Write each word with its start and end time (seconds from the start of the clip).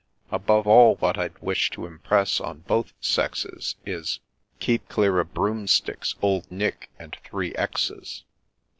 —Above 0.31 0.65
all, 0.65 0.95
what 0.95 1.15
I'd 1.15 1.37
wish 1.43 1.69
to 1.69 1.85
impress 1.85 2.39
on 2.41 2.61
both 2.61 2.91
sexes 2.99 3.75
Is,— 3.85 4.19
Keep 4.59 4.89
clear 4.89 5.19
of 5.19 5.35
Broomsticks, 5.35 6.15
Old 6.23 6.51
Nick, 6.51 6.89
and 6.97 7.15
three 7.23 7.53
XXX's. 7.53 8.23